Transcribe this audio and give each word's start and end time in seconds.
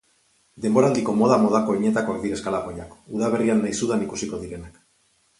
Denboraldiko 0.63 1.13
moda-modako 1.17 1.75
oinetakoak 1.75 2.23
dira 2.23 2.37
eskalapoiak, 2.39 2.95
udaberrian 3.19 3.61
nahiz 3.65 3.75
udan 3.89 4.07
ikusiko 4.07 4.41
direnak. 4.47 4.81